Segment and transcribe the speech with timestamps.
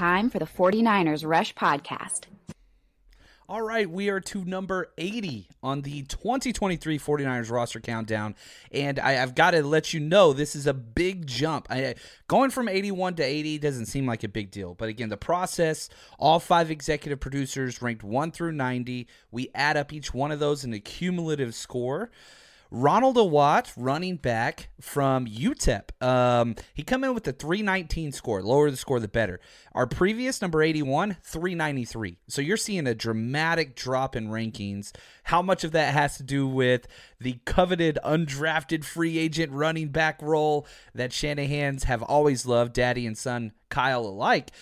[0.00, 2.22] Time for the 49ers Rush Podcast.
[3.50, 8.34] All right, we are to number 80 on the 2023 49ers roster countdown.
[8.72, 11.66] And I, have got to let you know this is a big jump.
[11.68, 11.96] I,
[12.28, 14.72] going from 81 to 80 doesn't seem like a big deal.
[14.72, 19.06] But again, the process, all five executive producers ranked 1 through 90.
[19.30, 22.10] We add up each one of those in a cumulative score.
[22.72, 26.00] Ronald Awatt, running back from UTEP.
[26.00, 28.42] Um, he come in with a 319 score.
[28.42, 29.40] Lower the score, the better.
[29.74, 32.18] Our previous number 81, 393.
[32.28, 34.92] So you're seeing a dramatic drop in rankings.
[35.24, 36.86] How much of that has to do with
[37.18, 43.18] the coveted undrafted free agent running back role that Shanahan's have always loved, daddy and
[43.18, 44.52] son Kyle alike?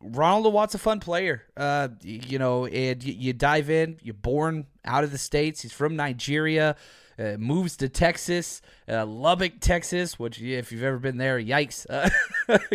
[0.00, 1.44] Ronald Awatt's a fun player.
[1.56, 3.98] Uh, you know, and you, you dive in.
[4.02, 5.62] You're born out of the states.
[5.62, 6.76] He's from Nigeria
[7.18, 12.08] uh, moves to Texas, uh, Lubbock, Texas, which if you've ever been there, yikes, uh,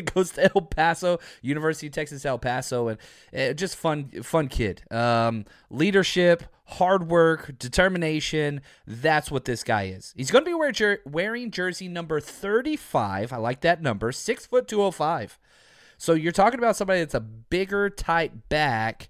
[0.14, 3.00] goes to El Paso, University of Texas, El Paso, and
[3.36, 4.84] uh, just fun, fun kid.
[4.92, 8.62] Um, leadership, hard work, determination.
[8.88, 10.14] That's what this guy is.
[10.16, 13.34] He's going to be wear jer- wearing jersey number 35.
[13.34, 15.38] I like that number, six foot 205.
[15.98, 19.10] So you're talking about somebody that's a bigger type back.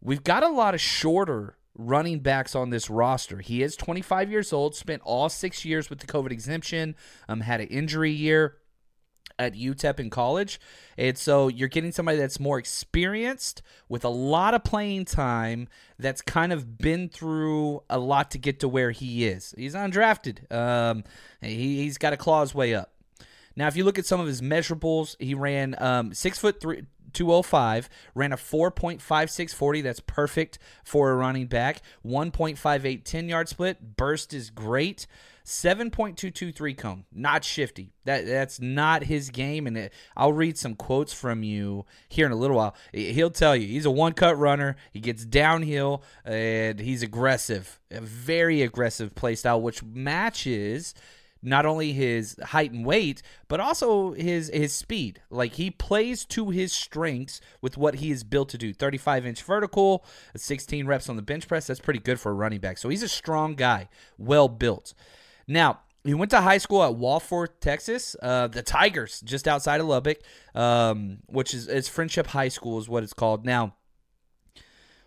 [0.00, 3.38] We've got a lot of shorter running backs on this roster.
[3.38, 6.96] He is 25 years old, spent all six years with the COVID exemption,
[7.28, 8.56] um, had an injury year
[9.38, 10.60] at UTEP in college.
[10.98, 16.20] And so you're getting somebody that's more experienced with a lot of playing time that's
[16.20, 19.54] kind of been through a lot to get to where he is.
[19.56, 20.52] He's undrafted.
[20.52, 21.04] Um,
[21.40, 22.92] he, he's got to claw his way up.
[23.56, 26.82] Now, if you look at some of his measurables, he ran um, six foot three,
[27.12, 29.82] 205, ran a 4.5640.
[29.82, 31.82] That's perfect for a running back.
[32.06, 33.96] 1.58 10 yard split.
[33.96, 35.06] Burst is great.
[35.50, 37.92] 7.223 cone, not shifty.
[38.04, 42.30] That that's not his game, and it, I'll read some quotes from you here in
[42.30, 42.76] a little while.
[42.92, 44.76] He'll tell you he's a one cut runner.
[44.92, 50.94] He gets downhill and he's aggressive, a very aggressive play style, which matches
[51.42, 55.22] not only his height and weight, but also his his speed.
[55.30, 58.72] Like he plays to his strengths with what he is built to do.
[58.72, 60.04] 35 inch vertical,
[60.36, 61.66] 16 reps on the bench press.
[61.66, 62.78] That's pretty good for a running back.
[62.78, 64.94] So he's a strong guy, well built.
[65.46, 68.16] Now, he went to high school at Wolfforth, Texas.
[68.22, 70.18] Uh, the Tigers, just outside of Lubbock,
[70.54, 73.44] um, which is, is Frenship High School, is what it's called.
[73.44, 73.74] Now,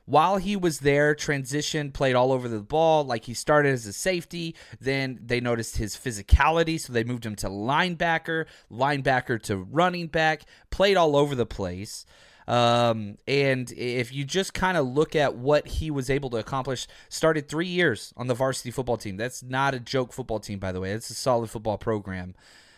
[0.05, 3.05] while he was there, transition played all over the ball.
[3.05, 7.35] Like he started as a safety, then they noticed his physicality, so they moved him
[7.37, 12.05] to linebacker, linebacker to running back, played all over the place.
[12.47, 16.87] Um, and if you just kind of look at what he was able to accomplish,
[17.09, 19.17] started three years on the varsity football team.
[19.17, 20.91] That's not a joke football team, by the way.
[20.91, 22.35] It's a solid football program.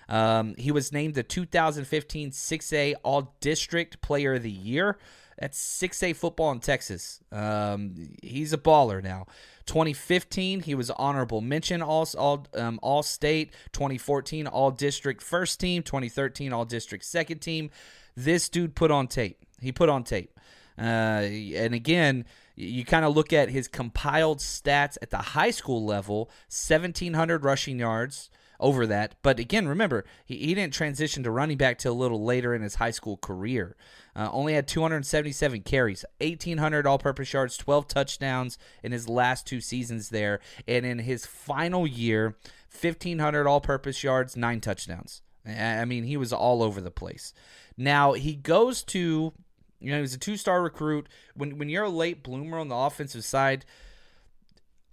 [0.08, 4.98] Um, he was named the 2015 6A All District Player of the Year.
[5.38, 7.20] That's 6A football in Texas.
[7.32, 9.28] Um, he's a baller now.
[9.66, 13.52] 2015, he was honorable mention all all um, all state.
[13.74, 15.84] 2014, all district first team.
[15.84, 17.70] 2013, all district second team.
[18.16, 19.40] This dude put on tape.
[19.60, 20.40] He put on tape.
[20.78, 25.84] Uh, and again, you kind of look at his compiled stats at the high school
[25.86, 28.30] level 1,700 rushing yards,
[28.60, 29.16] over that.
[29.22, 32.62] But again, remember, he, he didn't transition to running back till a little later in
[32.62, 33.76] his high school career.
[34.16, 39.60] Uh, only had 277 carries, 1,800 all purpose yards, 12 touchdowns in his last two
[39.60, 40.40] seasons there.
[40.68, 42.38] And in his final year,
[42.82, 45.22] 1,500 all purpose yards, nine touchdowns.
[45.48, 47.34] I mean, he was all over the place.
[47.78, 49.34] Now, he goes to,
[49.80, 51.08] you know, he's a two star recruit.
[51.36, 53.66] When, when you're a late bloomer on the offensive side,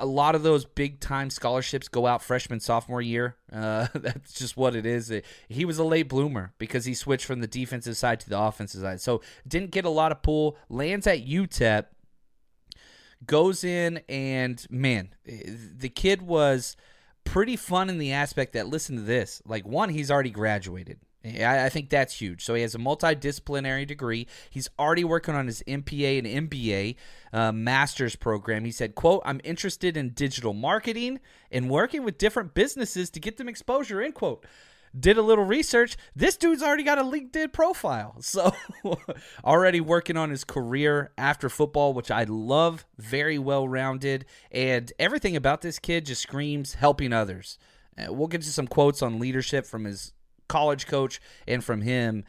[0.03, 3.37] a lot of those big time scholarships go out freshman sophomore year.
[3.53, 5.13] Uh, that's just what it is.
[5.49, 8.81] He was a late bloomer because he switched from the defensive side to the offensive
[8.81, 10.59] side, so didn't get a lot of pull.
[10.69, 11.87] Lands at UTEP,
[13.27, 16.77] goes in, and man, the kid was
[17.25, 19.41] pretty fun in the aspect that listen to this.
[19.47, 20.99] Like one, he's already graduated.
[21.25, 22.45] I, think that's huge.
[22.45, 24.27] So he has a multidisciplinary degree.
[24.51, 26.97] He's already working on his MPA and MBA
[27.33, 28.65] uh, master's program.
[28.65, 31.21] He said, "quote I'm interested in digital marketing
[31.51, 34.45] and working with different businesses to get them exposure." End quote.
[34.99, 35.97] Did a little research.
[36.15, 38.55] This dude's already got a LinkedIn profile, so
[39.45, 42.85] already working on his career after football, which I love.
[42.99, 47.59] Very well rounded, and everything about this kid just screams helping others.
[47.97, 50.13] Uh, we'll get to some quotes on leadership from his
[50.53, 52.25] college coach and from him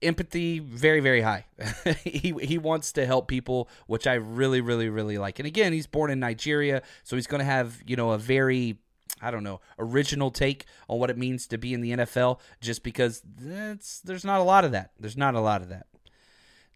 [0.00, 1.44] empathy very very high
[2.04, 5.88] he he wants to help people which i really really really like and again he's
[5.88, 8.78] born in nigeria so he's going to have you know a very
[9.20, 12.82] I don't know, original take on what it means to be in the NFL just
[12.82, 14.92] because that's there's not a lot of that.
[14.98, 15.86] There's not a lot of that.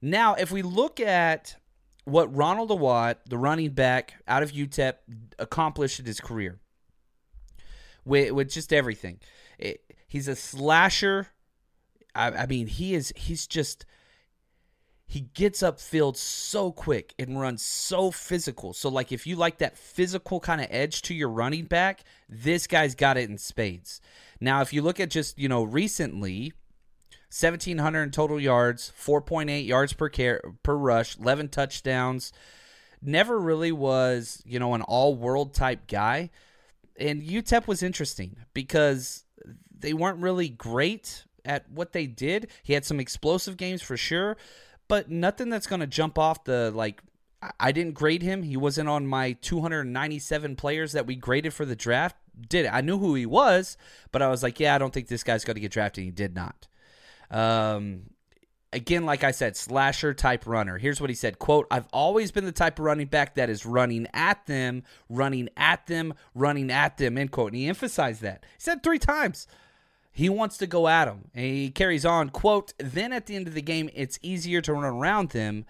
[0.00, 1.56] Now, if we look at
[2.04, 4.94] what Ronald Awatt, the running back out of UTEP,
[5.38, 6.58] accomplished in his career
[8.04, 9.20] with, with just everything,
[9.58, 9.80] it,
[10.12, 11.28] He's a slasher.
[12.14, 13.14] I, I mean, he is.
[13.16, 13.86] He's just.
[15.06, 18.74] He gets upfield so quick and runs so physical.
[18.74, 22.66] So, like, if you like that physical kind of edge to your running back, this
[22.66, 24.02] guy's got it in spades.
[24.38, 26.52] Now, if you look at just you know recently,
[27.30, 32.34] 1700 total yards, 4.8 yards per care, per rush, 11 touchdowns.
[33.00, 36.28] Never really was, you know, an all-world type guy.
[36.98, 39.24] And UTEP was interesting because
[39.82, 42.48] they weren't really great at what they did.
[42.62, 44.36] He had some explosive games for sure,
[44.88, 47.02] but nothing that's going to jump off the like
[47.58, 48.42] I didn't grade him.
[48.42, 52.16] He wasn't on my 297 players that we graded for the draft.
[52.48, 52.68] Did it?
[52.72, 53.76] I knew who he was,
[54.10, 56.04] but I was like, yeah, I don't think this guy's going to get drafted.
[56.04, 56.68] He did not.
[57.30, 58.04] Um,
[58.72, 60.78] again, like I said, slasher type runner.
[60.78, 63.66] Here's what he said: "Quote: I've always been the type of running back that is
[63.66, 67.52] running at them, running at them, running at them." End quote.
[67.52, 68.44] And he emphasized that.
[68.54, 69.46] He said three times.
[70.12, 71.30] He wants to go at him.
[71.34, 74.74] And he carries on, quote, then at the end of the game, it's easier to
[74.74, 75.64] run around them.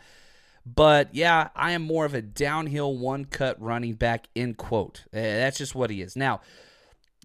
[0.66, 5.04] But yeah, I am more of a downhill one cut running back, end quote.
[5.12, 6.16] Uh, that's just what he is.
[6.16, 6.40] Now,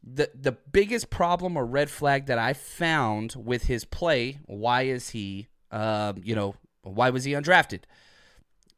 [0.03, 5.09] the the biggest problem or red flag that I found with his play, why is
[5.09, 7.81] he um, you know, why was he undrafted?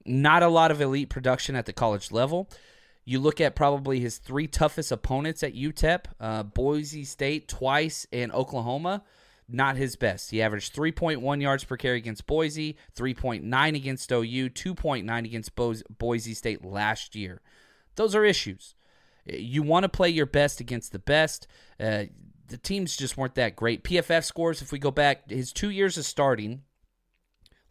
[0.06, 2.50] Not a lot of elite production at the college level.
[3.06, 8.32] You look at probably his three toughest opponents at UTEP uh, Boise State twice and
[8.32, 9.04] Oklahoma.
[9.52, 10.30] Not his best.
[10.30, 16.36] He averaged 3.1 yards per carry against Boise, 3.9 against OU, 2.9 against Bo- Boise
[16.36, 17.42] State last year.
[17.96, 18.76] Those are issues.
[19.26, 21.48] You want to play your best against the best.
[21.80, 22.06] Uh,
[22.48, 23.84] the teams just weren't that great.
[23.84, 26.62] PFF scores, if we go back, his two years of starting,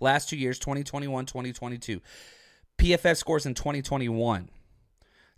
[0.00, 2.00] last two years, 2021, 2022.
[2.78, 4.48] PFF scores in 2021.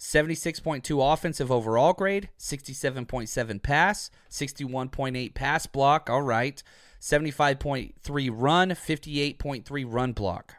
[0.00, 6.62] 76.2 offensive overall grade, 67.7 pass, 61.8 pass block, all right,
[7.00, 10.54] 75.3 run, 58.3 run block.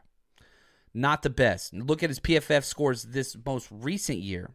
[0.94, 1.74] Not the best.
[1.74, 4.52] Look at his PFF scores this most recent year.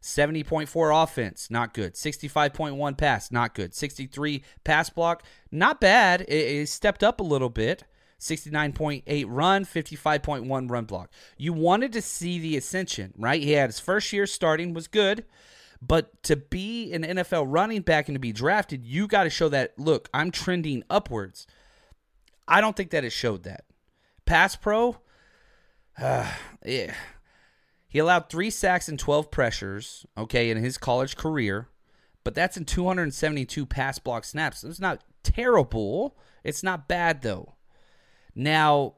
[0.00, 1.94] 70.4 offense, not good.
[1.94, 3.74] 65.1 pass, not good.
[3.74, 6.22] 63 pass block, not bad.
[6.22, 7.84] It, it stepped up a little bit.
[8.20, 11.10] 69.8 run, 55.1 run block.
[11.36, 13.42] You wanted to see the ascension, right?
[13.42, 15.24] He had his first year starting was good,
[15.82, 19.48] but to be an NFL running back and to be drafted, you got to show
[19.50, 21.46] that look, I'm trending upwards.
[22.48, 23.64] I don't think that it showed that.
[24.24, 24.98] Pass pro,
[26.00, 26.30] uh,
[26.64, 26.94] yeah.
[27.88, 31.68] He allowed 3 sacks and 12 pressures, okay, in his college career,
[32.24, 34.64] but that's in 272 pass block snaps.
[34.64, 36.16] It's not terrible.
[36.44, 37.55] It's not bad though.
[38.36, 38.96] Now,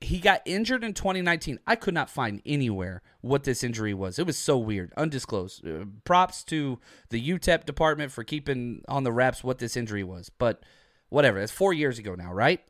[0.00, 1.58] he got injured in 2019.
[1.66, 4.18] I could not find anywhere what this injury was.
[4.18, 5.66] It was so weird, undisclosed.
[5.66, 6.78] Uh, props to
[7.10, 10.30] the UTEP department for keeping on the wraps what this injury was.
[10.30, 10.62] But
[11.08, 12.60] whatever, it's four years ago now, right?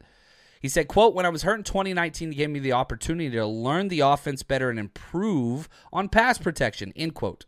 [0.62, 3.46] He said, quote, when I was hurt in 2019, he gave me the opportunity to
[3.46, 7.44] learn the offense better and improve on pass protection, end quote.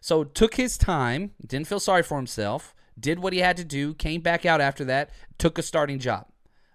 [0.00, 3.94] So took his time, didn't feel sorry for himself, did what he had to do,
[3.94, 6.26] came back out after that, took a starting job.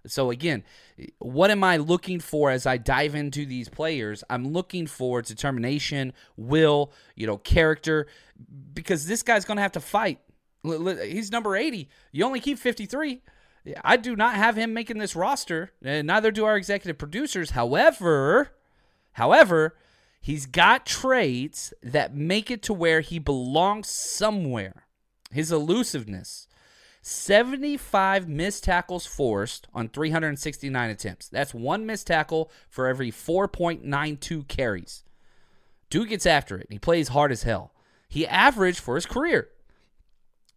[0.05, 0.63] So again,
[1.19, 4.23] what am I looking for as I dive into these players?
[4.29, 8.07] I'm looking for determination, will, you know, character,
[8.73, 10.19] because this guy's going to have to fight.
[10.63, 11.89] He's number 80.
[12.11, 13.21] You only keep 53.
[13.83, 17.51] I do not have him making this roster, and neither do our executive producers.
[17.51, 18.51] However,
[19.13, 19.75] however,
[20.23, 24.87] He's got traits that make it to where he belongs somewhere.
[25.31, 26.47] His elusiveness.
[27.05, 31.27] 75 missed tackles forced on 369 attempts.
[31.27, 35.03] That's one missed tackle for every 4.92 carries.
[35.89, 36.67] Dude gets after it.
[36.69, 37.73] He plays hard as hell.
[38.07, 39.49] He averaged for his career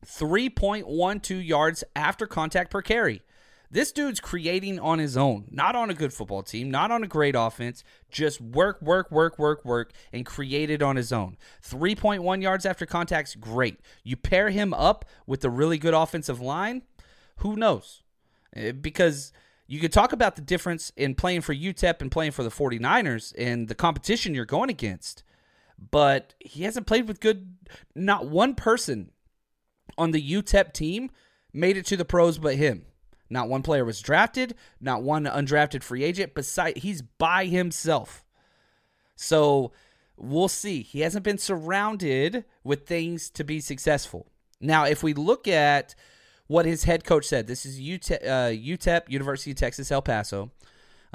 [0.04, 3.22] 3.12 yards after contact per carry.
[3.70, 7.08] This dude's creating on his own, not on a good football team, not on a
[7.08, 11.36] great offense, just work, work, work, work, work, and created on his own.
[11.68, 13.80] 3.1 yards after contact's great.
[14.04, 16.82] You pair him up with a really good offensive line,
[17.38, 18.02] who knows?
[18.54, 19.32] Eh, because
[19.66, 23.34] you could talk about the difference in playing for UTEP and playing for the 49ers
[23.36, 25.24] and the competition you're going against.
[25.90, 27.56] But he hasn't played with good,
[27.94, 29.10] not one person
[29.98, 31.10] on the UTEP team
[31.52, 32.86] made it to the pros but him.
[33.28, 36.34] Not one player was drafted, not one undrafted free agent.
[36.34, 38.24] Beside, he's by himself.
[39.16, 39.72] So
[40.16, 40.82] we'll see.
[40.82, 44.26] He hasn't been surrounded with things to be successful.
[44.60, 45.94] Now, if we look at
[46.46, 50.50] what his head coach said, this is UTEP, uh, UTEP University of Texas El Paso.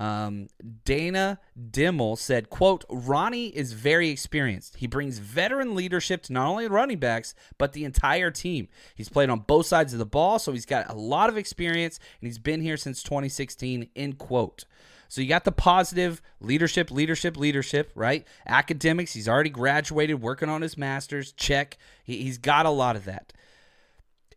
[0.02, 0.48] Um,
[0.84, 4.78] Dana Dimel said, quote, Ronnie is very experienced.
[4.78, 8.68] He brings veteran leadership to not only running backs, but the entire team.
[8.96, 12.00] He's played on both sides of the ball, so he's got a lot of experience,
[12.20, 14.66] and he's been here since 2016, end quote.
[15.08, 18.26] So you got the positive leadership, leadership, leadership, right?
[18.48, 21.78] Academics, he's already graduated, working on his master's, check.
[22.04, 23.34] He, he's got a lot of that.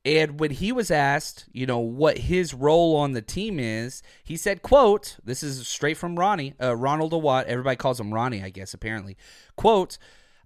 [0.05, 4.37] And when he was asked, you know, what his role on the team is, he
[4.37, 7.47] said, "quote This is straight from Ronnie, uh, Ronald Awatt.
[7.47, 8.75] Everybody calls him Ronnie, I guess.
[8.75, 9.17] Apparently,
[9.57, 9.97] quote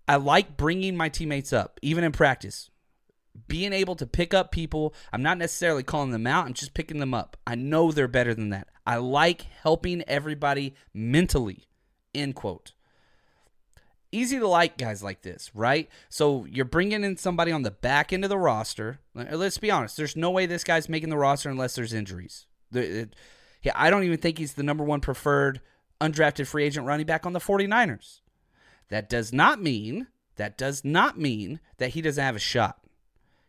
[0.06, 2.70] I like bringing my teammates up, even in practice.
[3.46, 4.94] Being able to pick up people.
[5.12, 6.46] I'm not necessarily calling them out.
[6.46, 7.36] I'm just picking them up.
[7.46, 8.68] I know they're better than that.
[8.86, 11.64] I like helping everybody mentally."
[12.14, 12.72] End quote
[14.12, 15.88] easy to like guys like this, right?
[16.08, 19.00] So you're bringing in somebody on the back end of the roster.
[19.14, 19.96] Let's be honest.
[19.96, 22.46] There's no way this guy's making the roster unless there's injuries.
[22.74, 25.60] I don't even think he's the number one preferred
[26.00, 28.20] undrafted free agent running back on the 49ers.
[28.88, 32.78] That does not mean that does not mean that he doesn't have a shot.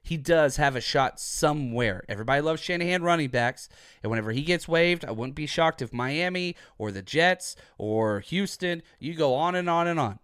[0.02, 2.04] He does have a shot somewhere.
[2.10, 3.70] Everybody loves Shanahan running backs,
[4.02, 8.22] and whenever he gets waived, I wouldn't be shocked if Miami or the Jets or
[8.22, 10.18] Houston, you go on and on and on.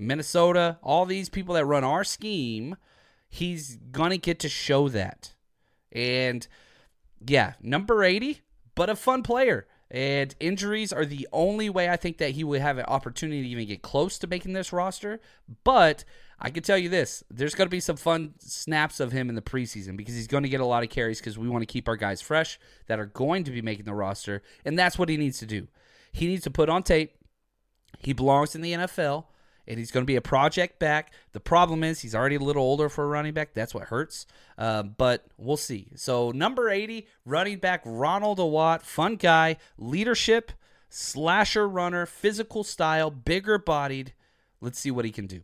[0.00, 2.76] Minnesota, all these people that run our scheme,
[3.28, 5.34] he's going to get to show that.
[5.92, 6.46] And
[7.26, 8.40] yeah, number 80,
[8.74, 9.66] but a fun player.
[9.90, 13.48] And injuries are the only way I think that he would have an opportunity to
[13.48, 15.20] even get close to making this roster.
[15.64, 16.04] But
[16.38, 19.34] I can tell you this there's going to be some fun snaps of him in
[19.34, 21.66] the preseason because he's going to get a lot of carries because we want to
[21.66, 24.42] keep our guys fresh that are going to be making the roster.
[24.64, 25.66] And that's what he needs to do.
[26.12, 27.16] He needs to put on tape.
[27.98, 29.24] He belongs in the NFL
[29.70, 31.12] and he's going to be a project back.
[31.30, 33.54] The problem is he's already a little older for a running back.
[33.54, 34.26] That's what hurts.
[34.58, 35.92] Uh, but we'll see.
[35.94, 40.50] So number 80, running back Ronald Awatt, fun guy, leadership,
[40.88, 44.12] slasher runner, physical style, bigger bodied.
[44.60, 45.42] Let's see what he can do.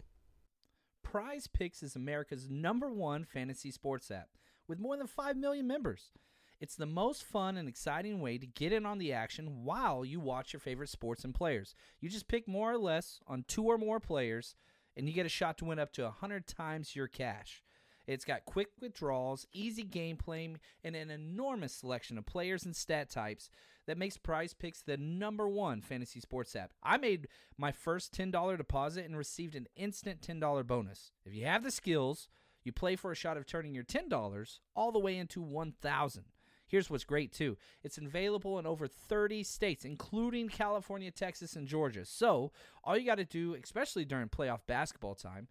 [1.05, 4.31] Prize Picks is America's number one fantasy sports app
[4.67, 6.11] with more than 5 million members.
[6.59, 10.21] It's the most fun and exciting way to get in on the action while you
[10.21, 11.75] watch your favorite sports and players.
[12.01, 14.55] You just pick more or less on two or more players,
[14.97, 17.63] and you get a shot to win up to 100 times your cash.
[18.07, 23.51] It's got quick withdrawals, easy gameplay, and an enormous selection of players and stat types
[23.87, 26.73] that makes Prize Picks the number one fantasy sports app.
[26.83, 31.11] I made my first $10 deposit and received an instant $10 bonus.
[31.27, 32.29] If you have the skills,
[32.65, 36.25] you play for a shot of turning your $10 all the way into 1000
[36.67, 42.05] Here's what's great too it's available in over 30 states, including California, Texas, and Georgia.
[42.05, 42.53] So,
[42.85, 45.49] all you got to do, especially during playoff basketball time,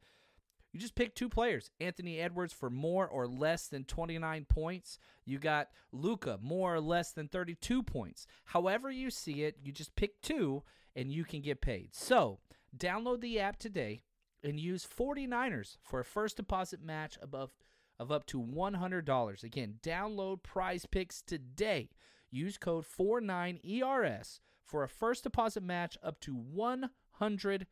[0.76, 1.72] you just pick two players.
[1.80, 5.00] Anthony Edwards for more or less than 29 points.
[5.24, 8.28] You got Luka more or less than 32 points.
[8.44, 11.96] However you see it, you just pick two and you can get paid.
[11.96, 12.40] So,
[12.78, 14.02] download the app today
[14.44, 17.52] and use 49ers for a first deposit match above
[18.00, 19.44] of up to $100.
[19.44, 21.90] Again, download Prize Picks today.
[22.30, 27.66] Use code 49ERS for a first deposit match up to $100.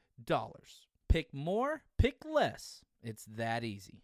[1.09, 2.81] Pick more, pick less.
[3.01, 4.03] It's that easy.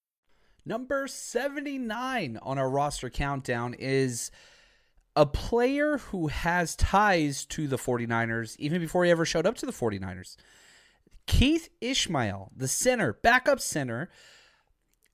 [0.65, 4.31] Number 79 on our roster countdown is
[5.15, 9.65] a player who has ties to the 49ers even before he ever showed up to
[9.65, 10.37] the 49ers.
[11.25, 14.09] Keith Ishmael, the center, backup center.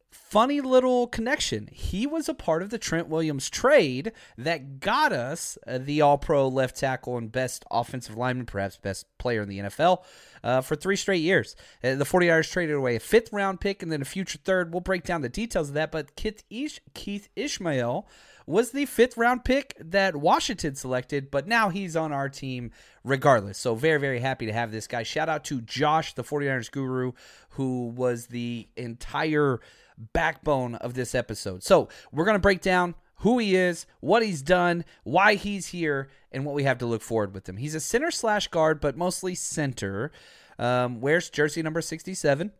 [0.10, 1.68] Funny little connection.
[1.72, 6.18] He was a part of the Trent Williams trade that got us uh, the All
[6.18, 10.04] Pro left tackle and best offensive lineman, perhaps best player in the NFL,
[10.44, 11.56] uh, for three straight years.
[11.84, 14.72] Uh, the 49ers traded away a fifth round pick and then a future third.
[14.72, 18.08] We'll break down the details of that, but Keith, Ish- Keith Ismael
[18.48, 22.72] was the fifth round pick that Washington selected, but now he's on our team
[23.04, 23.58] regardless.
[23.58, 25.04] So, very, very happy to have this guy.
[25.04, 27.12] Shout out to Josh, the 49ers guru,
[27.52, 29.60] who was the entire
[29.98, 31.64] backbone of this episode.
[31.64, 36.10] So, we're going to break down who he is, what he's done, why he's here,
[36.32, 37.58] and what we have to look forward with him.
[37.58, 40.12] He's a center slash guard, but mostly center.
[40.60, 42.52] Um, wears jersey number 67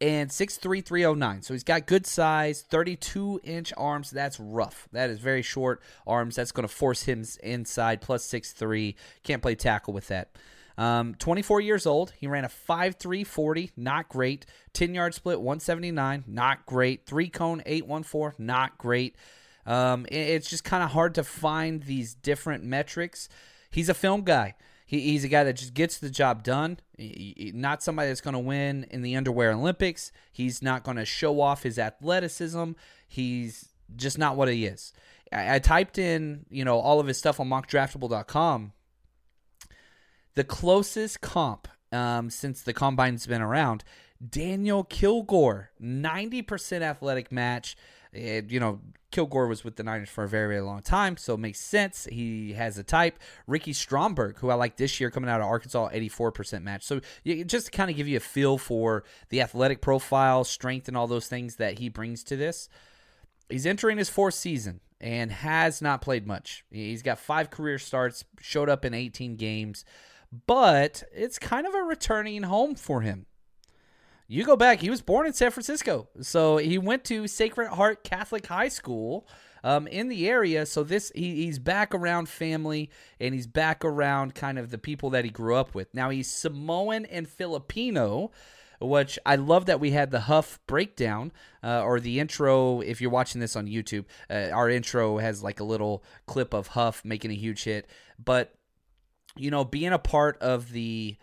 [0.00, 1.42] and 63309.
[1.42, 4.10] So he's got good size, 32 inch arms.
[4.10, 4.88] That's rough.
[4.92, 6.36] That is very short arms.
[6.36, 8.94] That's going to force him inside, plus 6'3".
[9.22, 10.32] Can't play tackle with that.
[10.78, 12.12] Um, 24 years old.
[12.16, 14.46] He ran a 5'3", 40, not great.
[14.72, 17.04] 10 yard split, 179, not great.
[17.04, 19.16] Three cone, 814, not great.
[19.66, 23.28] Um, it's just kind of hard to find these different metrics.
[23.70, 24.54] He's a film guy.
[24.86, 26.78] He, he's a guy that just gets the job done.
[26.96, 30.12] He, not somebody that's going to win in the underwear Olympics.
[30.32, 32.72] He's not going to show off his athleticism.
[33.06, 34.92] He's just not what he is.
[35.32, 38.72] I, I typed in, you know, all of his stuff on mockdraftable.com.
[40.38, 43.82] The closest comp um, since the combine's been around,
[44.24, 47.76] Daniel Kilgore, 90% athletic match.
[48.12, 48.78] It, you know,
[49.10, 52.06] Kilgore was with the Niners for a very, very long time, so it makes sense.
[52.08, 53.18] He has a type.
[53.48, 56.84] Ricky Stromberg, who I like this year coming out of Arkansas, 84% match.
[56.84, 60.96] So just to kind of give you a feel for the athletic profile, strength, and
[60.96, 62.68] all those things that he brings to this.
[63.50, 66.64] He's entering his fourth season and has not played much.
[66.70, 69.84] He's got five career starts, showed up in 18 games,
[70.46, 73.26] but it's kind of a returning home for him
[74.30, 76.08] you go back, he was born in San Francisco.
[76.20, 79.26] So he went to Sacred Heart Catholic High School
[79.64, 80.66] um, in the area.
[80.66, 85.10] So this he, he's back around family and he's back around kind of the people
[85.10, 85.92] that he grew up with.
[85.94, 88.30] Now he's Samoan and Filipino.
[88.80, 91.32] Which I love that we had the Huff breakdown
[91.64, 92.80] uh, or the intro.
[92.80, 96.68] If you're watching this on YouTube, uh, our intro has like a little clip of
[96.68, 97.90] Huff making a huge hit.
[98.24, 98.54] But,
[99.38, 101.16] you know, being a part of the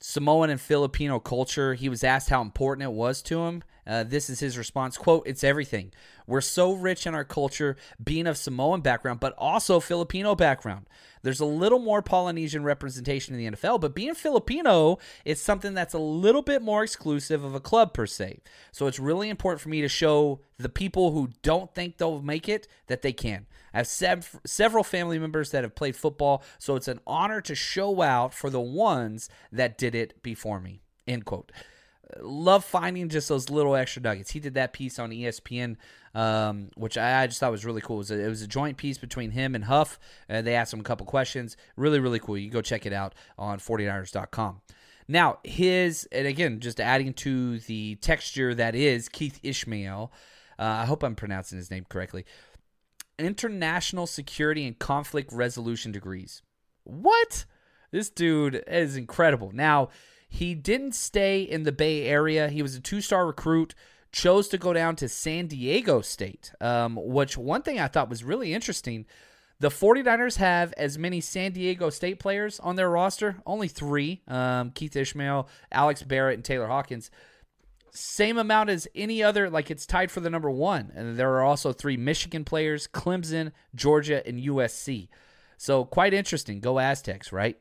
[0.00, 1.74] Samoan and Filipino culture.
[1.74, 3.62] He was asked how important it was to him.
[3.86, 5.92] Uh, this is his response quote it's everything
[6.26, 10.86] we're so rich in our culture being of samoan background but also filipino background
[11.22, 15.94] there's a little more polynesian representation in the nfl but being filipino is something that's
[15.94, 18.40] a little bit more exclusive of a club per se
[18.72, 22.48] so it's really important for me to show the people who don't think they'll make
[22.48, 26.76] it that they can I have sev- several family members that have played football, so
[26.76, 30.80] it's an honor to show out for the ones that did it before me.
[31.08, 31.50] End quote.
[32.20, 34.30] Love finding just those little extra nuggets.
[34.30, 35.76] He did that piece on ESPN,
[36.14, 37.96] um, which I, I, just thought was really cool.
[37.96, 39.98] It was, a, it was, a, joint piece between him and Huff.
[40.28, 41.56] Uh, they asked him a couple questions.
[41.76, 42.36] Really, really cool.
[42.36, 44.60] You go check it out on 49ers.com.
[45.08, 50.12] Now, his, and again, just adding to the texture that is Keith Ishmael.
[50.58, 52.24] Uh, I hope I'm pronouncing his name correctly
[53.18, 56.42] international security and conflict resolution degrees.
[56.84, 57.44] What?
[57.90, 59.52] This dude is incredible.
[59.52, 59.90] Now,
[60.34, 62.48] he didn't stay in the Bay Area.
[62.48, 63.72] He was a two star recruit,
[64.10, 68.24] chose to go down to San Diego State, um, which one thing I thought was
[68.24, 69.06] really interesting.
[69.60, 74.72] The 49ers have as many San Diego State players on their roster, only three um,
[74.72, 77.12] Keith Ishmael, Alex Barrett, and Taylor Hawkins
[77.96, 80.90] same amount as any other, like it's tied for the number one.
[80.96, 85.06] And there are also three Michigan players Clemson, Georgia, and USC.
[85.58, 86.58] So quite interesting.
[86.58, 87.56] Go Aztecs, right?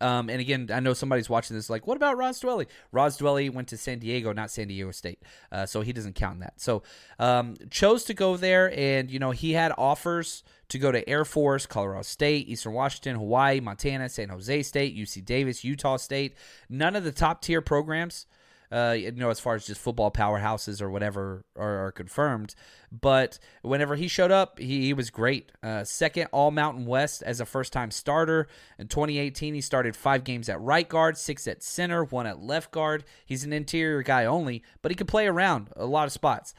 [0.00, 2.66] Um, and again, I know somebody's watching this like, what about Ross Dwelley?
[2.92, 5.22] Ross Dwelley went to San Diego, not San Diego State.
[5.50, 6.54] Uh, so he doesn't count that.
[6.60, 6.82] So
[7.18, 8.72] um, chose to go there.
[8.78, 13.16] And, you know, he had offers to go to Air Force, Colorado State, Eastern Washington,
[13.16, 16.36] Hawaii, Montana, San Jose State, UC Davis, Utah State.
[16.68, 18.26] None of the top tier programs
[18.70, 22.54] uh, you know, as far as just football powerhouses or whatever are, are confirmed.
[22.92, 25.52] But whenever he showed up, he, he was great.
[25.62, 28.48] Uh, second All Mountain West as a first time starter.
[28.78, 32.70] In 2018, he started five games at right guard, six at center, one at left
[32.70, 33.04] guard.
[33.26, 36.54] He's an interior guy only, but he could play around a lot of spots.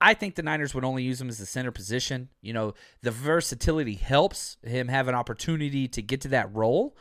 [0.00, 2.28] I think the Niners would only use him as the center position.
[2.40, 6.96] You know, the versatility helps him have an opportunity to get to that role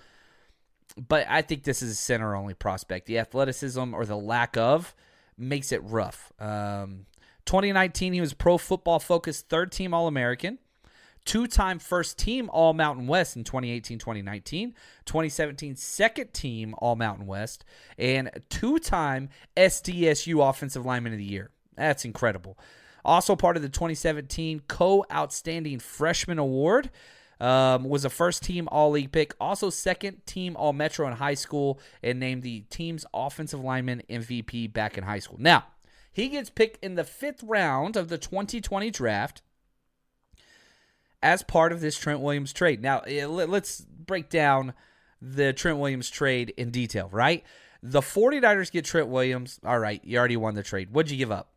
[0.96, 3.06] but I think this is a center only prospect.
[3.06, 4.96] The athleticism or the lack of
[5.38, 6.32] makes it rough.
[6.40, 7.06] Um,
[7.46, 10.60] 2019, he was Pro Football Focus third team All American,
[11.26, 14.76] two time first team All Mountain West in 2018 2019,
[15.06, 17.66] 2017 second team All Mountain West,
[17.98, 21.52] and two time SDSU Offensive Lineman of the Year.
[21.76, 22.58] That's incredible.
[23.04, 26.92] Also part of the 2017 Co Outstanding Freshman Award.
[27.42, 31.34] Um, was a first team All League pick, also second team All Metro in high
[31.34, 35.38] school, and named the team's offensive lineman MVP back in high school.
[35.40, 35.66] Now,
[36.14, 39.42] he gets picked in the fifth round of the 2020 draft
[41.24, 42.80] as part of this Trent Williams trade.
[42.80, 44.74] Now, eh, let's break down
[45.20, 47.44] the Trent Williams trade in detail, right?
[47.82, 49.60] The 49ers get Trent Williams.
[49.66, 50.92] All right, you already won the trade.
[50.92, 51.51] What'd you give up?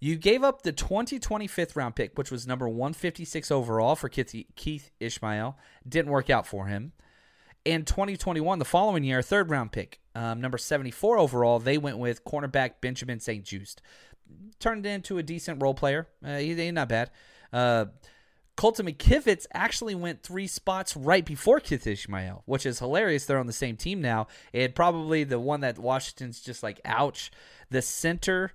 [0.00, 4.90] You gave up the 2020 fifth round pick, which was number 156 overall for Keith
[4.98, 5.58] Ishmael.
[5.86, 6.92] Didn't work out for him.
[7.66, 12.24] In 2021, the following year, third round pick, um, number 74 overall, they went with
[12.24, 13.82] cornerback Benjamin St-Juste.
[14.58, 16.08] Turned into a decent role player.
[16.24, 17.10] Uh, he, he's not bad.
[17.52, 17.86] Uh,
[18.56, 23.26] Colton McKivitz actually went three spots right before Keith Ishmael, which is hilarious.
[23.26, 24.28] They're on the same team now.
[24.54, 27.30] And probably the one that Washington's just like, ouch.
[27.70, 28.52] The center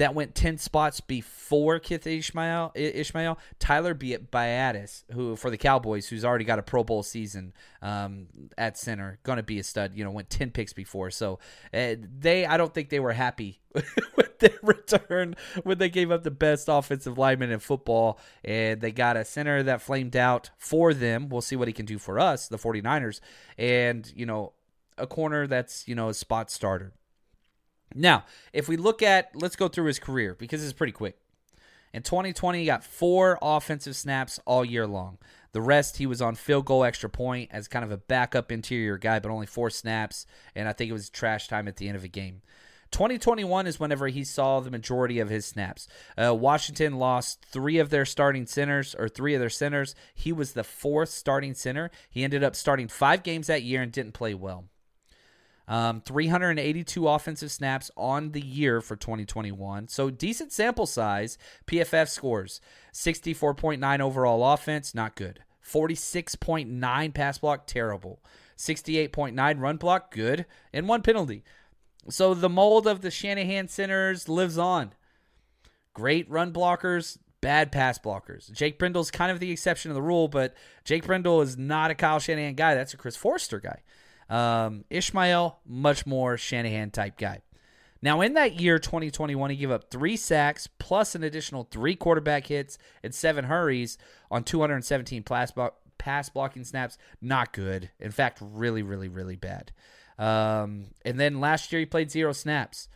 [0.00, 6.24] that went 10 spots before Keith Ismael, Ismael Tyler Biadasz, who for the Cowboys, who's
[6.24, 10.02] already got a Pro Bowl season um, at center, going to be a stud, you
[10.02, 11.10] know, went 10 picks before.
[11.10, 11.38] So
[11.74, 13.60] uh, they, I don't think they were happy
[14.16, 18.92] with their return when they gave up the best offensive lineman in football and they
[18.92, 21.28] got a center that flamed out for them.
[21.28, 23.20] We'll see what he can do for us, the 49ers,
[23.58, 24.54] and, you know,
[24.96, 26.94] a corner that's, you know, a spot starter.
[27.94, 31.16] Now, if we look at, let's go through his career because it's pretty quick.
[31.92, 35.18] In 2020, he got four offensive snaps all year long.
[35.52, 38.96] The rest, he was on field goal extra point as kind of a backup interior
[38.96, 40.24] guy, but only four snaps,
[40.54, 42.42] and I think it was trash time at the end of a game.
[42.92, 45.88] 2021 is whenever he saw the majority of his snaps.
[46.16, 49.94] Uh, Washington lost three of their starting centers, or three of their centers.
[50.14, 51.90] He was the fourth starting center.
[52.08, 54.64] He ended up starting five games that year and didn't play well.
[55.70, 59.86] Um, 382 offensive snaps on the year for 2021.
[59.86, 61.38] So decent sample size.
[61.68, 62.60] PFF scores
[62.92, 65.44] 64.9 overall offense, not good.
[65.64, 68.20] 46.9 pass block, terrible.
[68.58, 70.44] 68.9 run block, good.
[70.72, 71.44] And one penalty.
[72.08, 74.92] So the mold of the Shanahan centers lives on.
[75.94, 78.50] Great run blockers, bad pass blockers.
[78.50, 80.54] Jake Brendel's kind of the exception of the rule, but
[80.84, 82.74] Jake Brendel is not a Kyle Shanahan guy.
[82.74, 83.82] That's a Chris Foerster guy.
[84.30, 87.42] Um, Ismael, much more Shanahan type guy.
[88.02, 92.46] Now, in that year, 2021, he gave up three sacks plus an additional three quarterback
[92.46, 93.98] hits and seven hurries
[94.30, 95.52] on 217 pass,
[95.98, 96.96] pass blocking snaps.
[97.20, 97.90] Not good.
[97.98, 99.72] In fact, really, really, really bad.
[100.18, 102.88] Um, and then last year, he played zero snaps.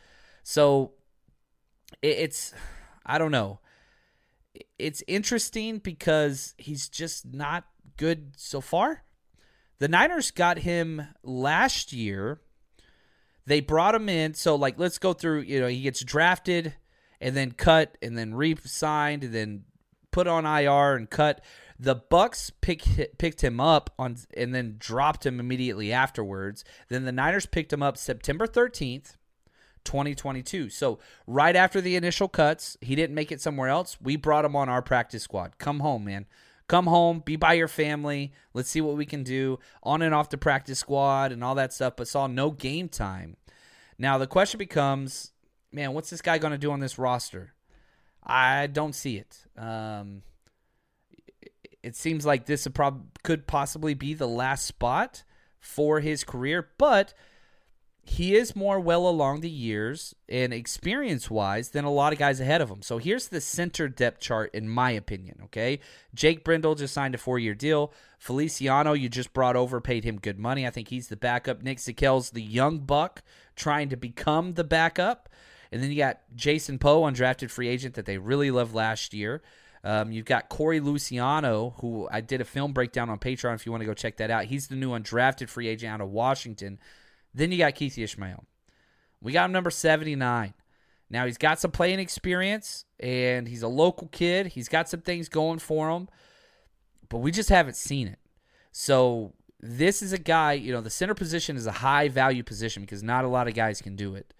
[0.42, 0.92] So
[2.00, 2.54] it, it's,
[3.04, 3.60] I don't know.
[4.78, 7.64] It's interesting because he's just not
[7.96, 9.03] good so far.
[9.84, 12.40] The Niners got him last year.
[13.44, 14.32] They brought him in.
[14.32, 15.40] So, like, let's go through.
[15.40, 16.72] You know, he gets drafted
[17.20, 19.64] and then cut and then re-signed and then
[20.10, 21.44] put on IR and cut.
[21.78, 26.64] The Bucs picked picked him up on and then dropped him immediately afterwards.
[26.88, 29.16] Then the Niners picked him up September 13th,
[29.84, 30.70] 2022.
[30.70, 33.98] So, right after the initial cuts, he didn't make it somewhere else.
[34.00, 35.58] We brought him on our practice squad.
[35.58, 36.24] Come home, man.
[36.66, 38.32] Come home, be by your family.
[38.54, 41.72] Let's see what we can do on and off the practice squad and all that
[41.72, 43.36] stuff, but saw no game time.
[43.98, 45.32] Now, the question becomes
[45.74, 47.52] man, what's this guy going to do on this roster?
[48.22, 49.44] I don't see it.
[49.58, 50.22] Um,
[51.82, 52.66] it seems like this
[53.22, 55.24] could possibly be the last spot
[55.58, 57.12] for his career, but
[58.06, 62.38] he is more well along the years and experience wise than a lot of guys
[62.38, 62.82] ahead of him.
[62.82, 65.40] So here's the center depth chart, in my opinion.
[65.44, 65.80] Okay.
[66.14, 67.94] Jake Brendel just signed a four year deal.
[68.18, 70.66] Feliciano, you just brought over, paid him good money.
[70.66, 71.62] I think he's the backup.
[71.62, 73.22] Nick Zakelj's the young buck
[73.56, 75.30] trying to become the backup.
[75.72, 79.42] And then you got Jason Poe, undrafted free agent that they really loved last year.
[79.82, 83.72] Um, you've got Corey Luciano, who I did a film breakdown on Patreon if you
[83.72, 84.44] want to go check that out.
[84.44, 86.78] He's the new undrafted free agent out of Washington
[87.34, 88.44] then you got Keith Ishmael.
[89.20, 90.54] We got him number 79.
[91.10, 94.48] Now he's got some playing experience and he's a local kid.
[94.48, 96.08] He's got some things going for him,
[97.08, 98.18] but we just haven't seen it.
[98.72, 102.82] So this is a guy, you know, the center position is a high value position
[102.82, 104.34] because not a lot of guys can do it.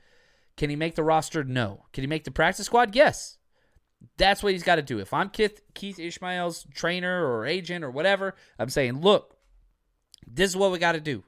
[0.57, 1.43] Can he make the roster?
[1.45, 1.87] No.
[1.93, 2.95] Can he make the practice squad?
[2.95, 3.39] Yes.
[4.17, 4.99] That's what he's got to do.
[4.99, 9.37] If I'm Keith, Keith Ismael's trainer or agent or whatever, I'm saying, look,
[10.27, 11.25] this is what we got to do.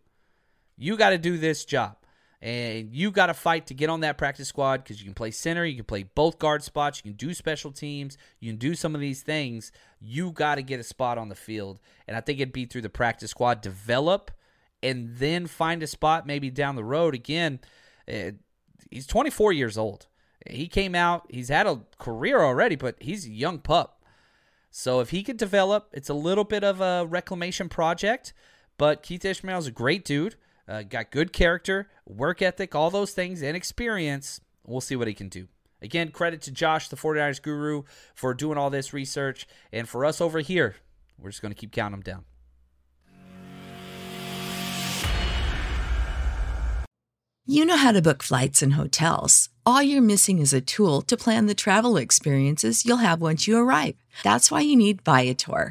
[0.77, 1.97] You got to do this job.
[2.43, 5.31] And you got to fight to get on that practice squad because you can play
[5.31, 8.75] center, you can play both guard spots, you can do special teams, you can do
[8.75, 9.73] some of these things.
[10.01, 11.81] You got to get a spot on the field.
[12.07, 14.31] And I think it'd be through the practice squad, develop,
[14.83, 17.15] and then find a spot maybe down the road.
[17.15, 17.59] Again,
[18.07, 18.33] uh,
[18.91, 20.07] he's 24 years old.
[20.49, 24.05] He came out, he's had a career already, but he's a young pup.
[24.71, 28.33] So if he could develop, it's a little bit of a reclamation project,
[28.77, 30.37] but Keith Ismael is a great dude.
[30.69, 34.41] Uh, got good character, work ethic, all those things, and experience.
[34.65, 35.47] We'll see what he can do.
[35.81, 37.83] Again, credit to Josh, the 49ers guru,
[38.15, 39.47] for doing all this research.
[39.73, 40.77] And for us over here,
[41.19, 42.25] we're just going to keep counting them down.
[47.49, 49.51] You know how to book flights and hotels.
[49.65, 53.57] All you're missing is a tool to plan the travel experiences you'll have once you
[53.57, 53.95] arrive.
[54.25, 55.71] That's why you need Viator.